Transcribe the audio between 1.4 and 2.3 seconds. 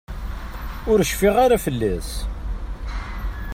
ara fell-as.